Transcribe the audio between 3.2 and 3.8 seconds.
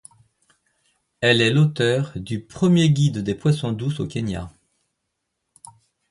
poissons